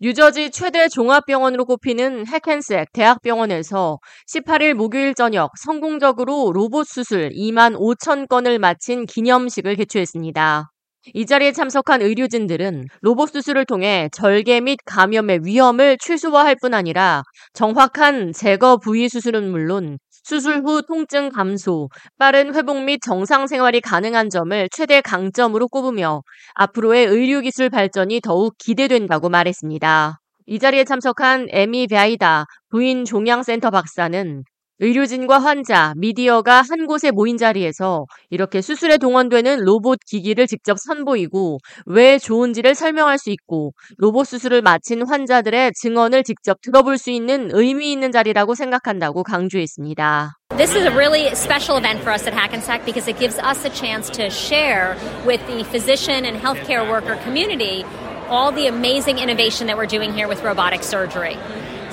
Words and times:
뉴저지 0.00 0.50
최대 0.50 0.88
종합병원으로 0.88 1.66
꼽히는 1.66 2.26
해켄색 2.26 2.92
대학병원에서 2.92 4.00
18일 4.26 4.74
목요일 4.74 5.14
저녁 5.14 5.52
성공적으로 5.56 6.50
로봇 6.52 6.88
수술 6.88 7.30
2만 7.30 7.76
5천 7.76 8.28
건을 8.28 8.58
마친 8.58 9.06
기념식을 9.06 9.76
개최했습니다. 9.76 10.68
이 11.12 11.26
자리에 11.26 11.52
참석한 11.52 12.02
의료진들은 12.02 12.86
로봇 13.02 13.30
수술을 13.30 13.66
통해 13.66 14.08
절개 14.10 14.60
및 14.60 14.80
감염의 14.84 15.40
위험을 15.44 15.96
최소화할 16.00 16.56
뿐 16.60 16.74
아니라 16.74 17.22
정확한 17.52 18.32
제거 18.32 18.78
부위 18.78 19.08
수술은 19.08 19.48
물론 19.48 19.98
수술 20.24 20.62
후 20.64 20.80
통증 20.80 21.28
감소, 21.28 21.90
빠른 22.18 22.54
회복 22.54 22.82
및 22.82 22.98
정상 23.02 23.46
생활이 23.46 23.82
가능한 23.82 24.30
점을 24.30 24.68
최대 24.70 25.02
강점으로 25.02 25.68
꼽으며 25.68 26.22
앞으로의 26.54 27.06
의료기술 27.06 27.68
발전이 27.68 28.22
더욱 28.22 28.54
기대된다고 28.56 29.28
말했습니다. 29.28 30.18
이 30.46 30.58
자리에 30.58 30.84
참석한 30.84 31.48
에미 31.50 31.86
베아이다 31.88 32.46
부인 32.70 33.04
종양센터 33.04 33.70
박사는 33.70 34.44
의료진과 34.80 35.38
환자, 35.38 35.92
미디어가 35.96 36.62
한 36.62 36.86
곳에 36.86 37.12
모인 37.12 37.36
자리에서 37.36 38.06
이렇게 38.30 38.60
수술에 38.60 38.98
동원되는 38.98 39.64
로봇 39.64 40.00
기기를 40.04 40.48
직접 40.48 40.78
선보이고 40.80 41.58
왜 41.86 42.18
좋은지를 42.18 42.74
설명할 42.74 43.18
수 43.18 43.30
있고 43.30 43.72
로봇 43.98 44.26
수술을 44.26 44.62
마친 44.62 45.06
환자들의 45.06 45.72
증언을 45.74 46.24
직접 46.24 46.60
들어볼 46.60 46.98
수 46.98 47.10
있는 47.10 47.50
의미 47.52 47.92
있는 47.92 48.10
자리라고 48.10 48.56
생각한다고 48.56 49.22
강조했습니다. 49.22 50.38
This 50.56 50.74
is 50.76 50.84
a 50.86 50.90
really 50.90 51.28
special 51.34 51.78
event 51.78 52.00
for 52.02 52.12
us 52.12 52.26
at 52.26 52.34
Hackensack 52.34 52.84
because 52.84 53.08
it 53.08 53.18
gives 53.18 53.38
us 53.38 53.64
a 53.64 53.70
chance 53.70 54.10
to 54.10 54.28
share 54.28 54.96
with 55.24 55.44
the 55.46 55.62
physician 55.70 56.26
and 56.26 56.36
healthcare 56.36 56.82
worker 56.82 57.16
community 57.22 57.84
all 58.28 58.50
the 58.50 58.66
amazing 58.66 59.18
innovation 59.18 59.68
that 59.68 59.76
we're 59.76 59.86
doing 59.86 60.12
here 60.12 60.26
with 60.26 60.42
robotic 60.42 60.82
surgery. 60.82 61.38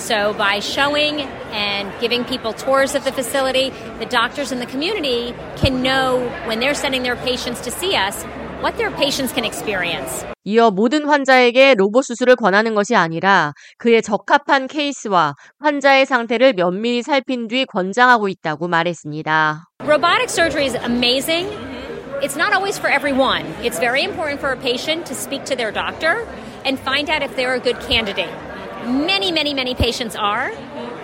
So, 0.00 0.34
by 0.34 0.60
showing 0.60 1.22
and 1.52 1.90
giving 2.00 2.24
people 2.24 2.52
tours 2.52 2.94
of 2.94 3.04
the 3.04 3.12
facility, 3.12 3.72
the 3.98 4.06
doctors 4.06 4.52
in 4.52 4.58
the 4.58 4.66
community 4.66 5.34
can 5.56 5.82
know 5.82 6.28
when 6.44 6.60
they're 6.60 6.74
sending 6.74 7.02
their 7.02 7.16
patients 7.16 7.60
to 7.62 7.70
see 7.70 7.96
us 7.96 8.24
what 8.60 8.76
their 8.76 8.90
patients 8.90 9.32
can 9.32 9.44
experience. 9.44 10.24
이어 10.44 10.70
모든 10.70 11.06
환자에게 11.06 11.74
로봇 11.74 12.04
수술을 12.04 12.36
권하는 12.36 12.74
것이 12.74 12.94
아니라 12.94 13.52
그에 13.78 14.00
적합한 14.00 14.68
케이스와 14.68 15.34
환자의 15.58 16.06
상태를 16.06 16.52
면밀히 16.52 17.02
살핀 17.02 17.48
뒤 17.48 17.66
권장하고 17.66 18.28
있다고 18.28 18.68
말했습니다. 18.68 19.64
Robotic 19.84 20.28
surgery 20.30 20.66
is 20.66 20.76
amazing. 20.76 21.48
It's 22.22 22.36
not 22.36 22.54
always 22.54 22.78
for 22.78 22.88
everyone. 22.88 23.44
It's 23.62 23.78
very 23.78 24.02
important 24.02 24.40
for 24.40 24.52
a 24.52 24.56
patient 24.56 25.04
to 25.06 25.14
speak 25.14 25.44
to 25.46 25.56
their 25.56 25.70
doctor 25.70 26.26
and 26.64 26.78
find 26.78 27.10
out 27.10 27.22
if 27.22 27.34
they're 27.36 27.54
a 27.54 27.60
good 27.60 27.78
candidate. 27.86 28.32
Many, 28.85 29.31
many, 29.31 29.53
many 29.53 29.75
patients 29.75 30.15
are, 30.15 30.51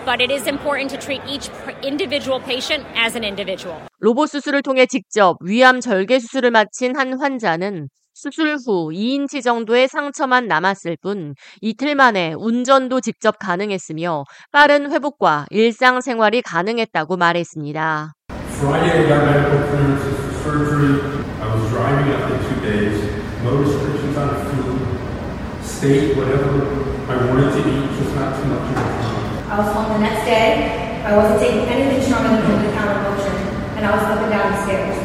but 0.04 0.20
it 0.20 0.32
is 0.32 0.48
important 0.48 0.90
to 0.90 0.98
treat 0.98 1.22
each 1.28 1.50
individual 1.84 2.40
patient 2.40 2.84
as 2.96 3.16
an 3.16 3.24
individual. 3.24 3.78
로봇 4.00 4.30
수술을 4.30 4.64
통해 4.64 4.88
직접 4.88 5.38
위암 5.42 5.80
절개 5.80 6.18
수술을 6.18 6.50
마친 6.50 6.98
한 6.98 7.20
환자는 7.20 7.90
수술 8.16 8.56
후 8.56 8.90
2인치 8.92 9.44
정도의 9.44 9.88
상처만 9.88 10.48
남았을 10.48 10.98
뿐 11.04 11.36
이틀 11.62 11.94
만에 11.94 12.34
운전도 12.36 13.02
직접 13.02 13.38
가능했으며 13.38 14.24
빠른 14.52 14.92
회복과 14.92 15.46
일상생활이 15.52 16.42
가능했다고 16.42 17.16
말했습니다. 17.18 18.14
Friday 18.58 18.90
I 18.90 19.08
got 19.08 19.24
medical 19.24 19.68
clearances 19.70 20.18
for 20.42 20.66
surgery. 20.66 21.22
I 21.40 21.54
was 21.54 21.70
driving 21.70 22.10
after 22.10 22.38
two 22.42 22.60
days. 22.66 22.98
No 23.44 23.56
restrictions 23.62 24.18
on 24.18 24.30
food. 24.50 24.97
State 25.78 26.18
whatever 26.18 26.58
I 27.06 27.16
wanted 27.30 27.54
to 27.54 27.62
eat, 27.70 27.86
just 28.02 28.16
not 28.16 28.34
too 28.34 28.50
much 28.50 28.66
the 28.74 28.82
I 29.46 29.62
was 29.62 29.70
home 29.78 29.94
the 29.94 30.00
next 30.00 30.26
day. 30.26 31.06
I 31.06 31.16
wasn't 31.16 31.40
taking 31.40 31.70
anything 31.70 32.02
stronger 32.02 32.34
than 32.34 32.50
over-the-counter 32.50 32.98
Motrin, 33.06 33.38
and 33.78 33.86
I 33.86 33.92
was 33.94 34.02
up 34.10 34.26
and 34.26 34.32
down 34.34 34.54
the 34.54 34.64
stairs. 34.66 34.98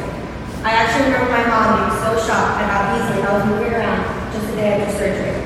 I 0.65 0.72
actually 0.72 1.12
remember 1.12 1.28
my 1.28 1.44
mom 1.44 1.77
being 1.77 1.93
so 2.00 2.16
shocked 2.25 2.56
at 2.65 2.72
how 2.72 2.88
easily 2.97 3.21
I 3.21 3.37
was 3.37 3.44
moving 3.53 3.69
around 3.69 4.00
just 4.33 4.49
a 4.49 4.56
day 4.56 4.81
after 4.81 4.97
surgery. 4.97 5.43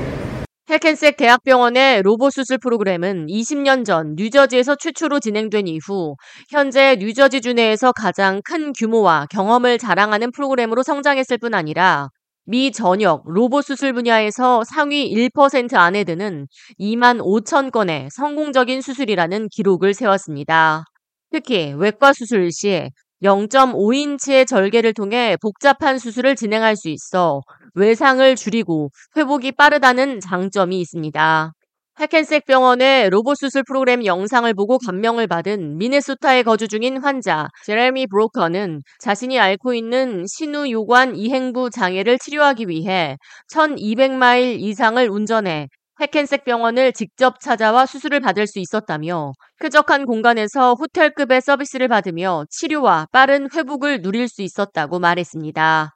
해켄색 0.69 1.17
대학병원의 1.17 2.03
로봇 2.03 2.31
수술 2.31 2.57
프로그램은 2.59 3.27
20년 3.27 3.83
전 3.83 4.15
뉴저지에서 4.15 4.77
최초로 4.77 5.19
진행된 5.19 5.67
이후 5.67 6.15
현재 6.49 6.95
뉴저지 6.99 7.41
주 7.41 7.51
내에서 7.51 7.91
가장 7.91 8.41
큰 8.45 8.71
규모와 8.71 9.27
경험을 9.29 9.77
자랑하는 9.77 10.31
프로그램으로 10.31 10.83
성장했을 10.83 11.37
뿐 11.37 11.53
아니라 11.53 12.11
미 12.49 12.71
전역 12.71 13.23
로봇 13.25 13.65
수술 13.65 13.91
분야에서 13.91 14.63
상위 14.63 15.13
1% 15.13 15.75
안에 15.75 16.05
드는 16.05 16.47
2만 16.79 17.19
5천 17.19 17.71
건의 17.71 18.07
성공적인 18.09 18.79
수술이라는 18.81 19.49
기록을 19.49 19.93
세웠습니다. 19.93 20.85
특히 21.29 21.73
외과 21.73 22.13
수술 22.13 22.49
시 22.53 22.89
0.5인치의 23.21 24.47
절개를 24.47 24.93
통해 24.93 25.35
복잡한 25.41 25.99
수술을 25.99 26.37
진행할 26.37 26.77
수 26.77 26.87
있어 26.87 27.41
외상을 27.73 28.33
줄이고 28.37 28.91
회복이 29.17 29.51
빠르다는 29.51 30.21
장점이 30.21 30.79
있습니다. 30.79 31.51
해켄색 31.99 32.45
병원의 32.45 33.09
로봇 33.09 33.37
수술 33.37 33.63
프로그램 33.63 34.05
영상을 34.05 34.53
보고 34.53 34.77
감명을 34.77 35.25
받은 35.25 35.79
미네소타에 35.79 36.43
거주 36.43 36.67
중인 36.67 36.97
환자 37.01 37.47
제레미 37.65 38.05
브로커는 38.05 38.81
자신이 38.99 39.39
앓고 39.39 39.73
있는 39.73 40.25
신우 40.27 40.69
요관 40.69 41.15
이행부 41.15 41.71
장애를 41.71 42.19
치료하기 42.19 42.67
위해 42.67 43.17
1200마일 43.51 44.59
이상을 44.59 45.09
운전해 45.09 45.69
해켄색 45.99 46.45
병원을 46.45 46.93
직접 46.93 47.39
찾아와 47.39 47.87
수술을 47.87 48.19
받을 48.19 48.45
수 48.45 48.59
있었다며 48.59 49.31
쾌적한 49.59 50.05
공간에서 50.05 50.75
호텔급의 50.75 51.41
서비스를 51.41 51.87
받으며 51.87 52.45
치료와 52.51 53.07
빠른 53.11 53.47
회복을 53.51 54.03
누릴 54.03 54.27
수 54.27 54.43
있었다고 54.43 54.99
말했습니다. 54.99 55.95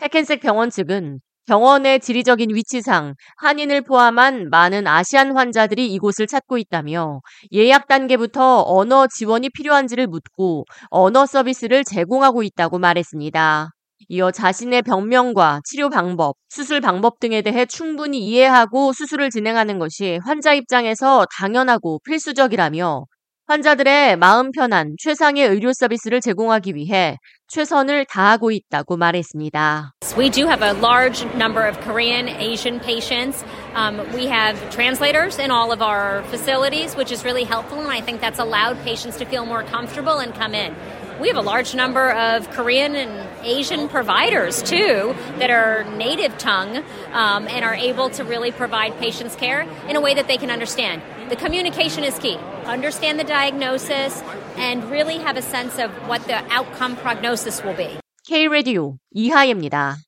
해켄색 0.00 0.42
병원 0.42 0.70
측은 0.70 1.18
병원의 1.50 1.98
지리적인 1.98 2.54
위치상 2.54 3.16
한인을 3.38 3.80
포함한 3.80 4.50
많은 4.50 4.86
아시안 4.86 5.36
환자들이 5.36 5.92
이곳을 5.92 6.28
찾고 6.28 6.58
있다며 6.58 7.22
예약 7.52 7.88
단계부터 7.88 8.62
언어 8.68 9.08
지원이 9.08 9.50
필요한지를 9.50 10.06
묻고 10.06 10.64
언어 10.90 11.26
서비스를 11.26 11.82
제공하고 11.82 12.44
있다고 12.44 12.78
말했습니다. 12.78 13.70
이어 14.10 14.30
자신의 14.30 14.82
병명과 14.82 15.62
치료 15.64 15.90
방법, 15.90 16.36
수술 16.48 16.80
방법 16.80 17.18
등에 17.18 17.42
대해 17.42 17.66
충분히 17.66 18.20
이해하고 18.20 18.92
수술을 18.92 19.30
진행하는 19.30 19.80
것이 19.80 20.20
환자 20.22 20.54
입장에서 20.54 21.26
당연하고 21.36 21.98
필수적이라며 22.04 23.06
환자들의 23.49 24.17
마음 24.17 24.51
편한 24.51 24.95
최상의 24.97 25.47
의료 25.47 25.71
서비스를 25.71 26.19
제공하기 26.19 26.73
위해 26.73 27.17
최선을 27.47 28.05
다하고 28.05 28.49
있다고 28.49 28.97
말했습니다. 28.97 29.91
We 30.17 30.31
do 30.31 30.47
have 30.47 30.63
a 30.63 30.73
large 30.73 31.23
number 31.35 31.61
of 31.61 31.79
Korean, 31.81 32.27
Asian 32.27 32.79
patients. 32.79 33.45
Um, 33.75 34.01
we 34.15 34.25
have 34.25 34.57
translators 34.71 35.37
in 35.37 35.51
all 35.51 35.71
of 35.71 35.83
our 35.83 36.23
facilities, 36.31 36.97
which 36.97 37.11
is 37.11 37.23
really 37.23 37.43
helpful, 37.43 37.79
and 37.79 37.91
I 37.91 38.01
think 38.01 38.19
that's 38.19 38.39
allowed 38.39 38.81
patients 38.83 39.17
to 39.17 39.25
feel 39.25 39.45
more 39.45 39.61
comfortable 39.61 40.17
and 40.17 40.33
come 40.33 40.55
in. 40.55 40.73
We 41.21 41.27
have 41.29 41.37
a 41.37 41.45
large 41.45 41.75
number 41.75 42.11
of 42.11 42.49
Korean 42.49 42.95
and 42.95 43.29
Asian 43.43 43.87
providers 43.87 44.63
too 44.63 45.15
that 45.37 45.49
are 45.49 45.85
native 45.95 46.37
tongue 46.37 46.83
um, 47.13 47.47
and 47.47 47.63
are 47.63 47.75
able 47.75 48.09
to 48.17 48.23
really 48.25 48.51
provide 48.51 48.97
patients 48.99 49.35
care 49.35 49.67
in 49.87 49.95
a 49.95 50.01
way 50.01 50.15
that 50.15 50.27
they 50.27 50.35
can 50.37 50.49
understand. 50.49 51.01
The 51.29 51.37
communication 51.37 52.03
is 52.03 52.19
key. 52.19 52.37
Understand 52.69 53.19
the 53.19 53.23
diagnosis 53.23 54.23
and 54.57 54.83
really 54.89 55.17
have 55.19 55.37
a 55.37 55.41
sense 55.41 55.77
of 55.77 55.91
what 56.07 56.23
the 56.27 56.37
outcome 56.51 56.95
prognosis 56.95 57.63
will 57.63 57.75
be. 57.75 57.99
K 58.25 58.47
라디오 58.47 58.97
이하예입니다. 59.11 60.05